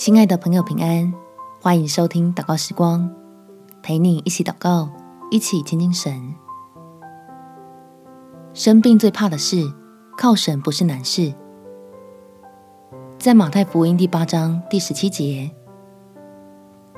[0.00, 1.12] 亲爱的朋友，平安！
[1.60, 3.14] 欢迎收听祷告时光，
[3.82, 4.88] 陪你一起祷告，
[5.30, 6.34] 一起亲近神。
[8.54, 9.70] 生病最怕的事，
[10.16, 11.34] 靠神不是难事。
[13.18, 15.50] 在马太福音第八章第十七节，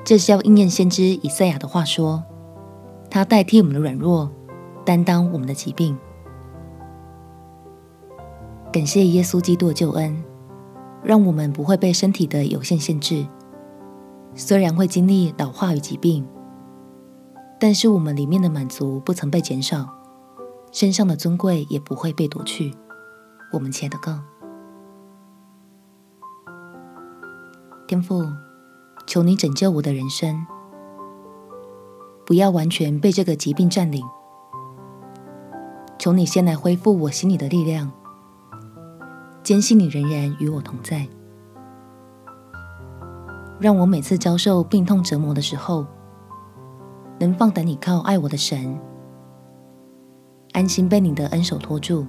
[0.05, 2.23] 这是要应验先知以赛亚的话说
[3.11, 4.31] ：“他代替我们的软弱，
[4.85, 5.97] 担当我们的疾病。”
[8.71, 10.23] 感谢耶稣基督的救恩。
[11.03, 13.27] 让我们不会被身体的有限限制，
[14.35, 16.25] 虽然会经历老化与疾病，
[17.59, 19.87] 但是我们里面的满足不曾被减少，
[20.71, 22.73] 身上的尊贵也不会被夺去。
[23.51, 24.19] 我们且祷告，
[27.85, 28.23] 天父，
[29.05, 30.45] 求你拯救我的人生，
[32.25, 34.01] 不要完全被这个疾病占领，
[35.99, 37.91] 求你先来恢复我心里的力量。
[39.43, 41.05] 坚信你仍然与我同在，
[43.59, 45.85] 让我每次遭受病痛折磨的时候，
[47.19, 48.79] 能放胆倚靠爱我的神，
[50.53, 52.07] 安心被你的恩手托住，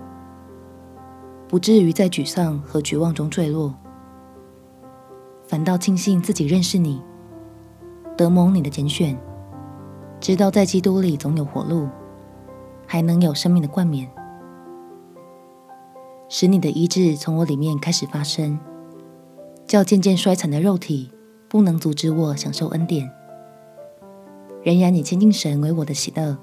[1.48, 3.74] 不至于在沮丧和绝望中坠落，
[5.48, 7.02] 反倒庆幸自己认识你，
[8.16, 9.19] 得蒙你的拣选，
[10.20, 11.88] 知道在基督里总有活路，
[12.86, 14.08] 还能有生命的冠冕。
[16.28, 18.58] 使你的医治从我里面开始发生，
[19.67, 21.11] 叫渐渐衰残的肉体
[21.48, 23.11] 不能阻止我享受恩典。
[24.62, 26.36] 仍然以亲近神为我的喜乐，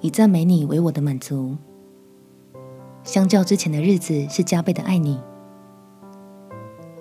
[0.00, 1.56] 以赞美你为我的满足。
[3.02, 5.20] 相较之前的日子是加倍的爱你，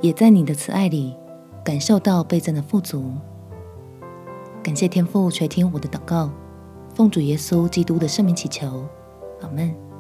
[0.02, 1.16] 也在你的慈爱里
[1.64, 3.12] 感受到倍增的富足。
[4.64, 6.32] 感谢天父垂听我的祷告，
[6.96, 8.88] 奉主耶稣基督的圣名祈求，
[9.42, 9.93] 阿门。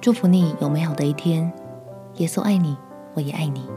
[0.00, 1.52] 祝福你有美好的一天，
[2.14, 2.74] 耶稣爱你，
[3.12, 3.68] 我也爱你。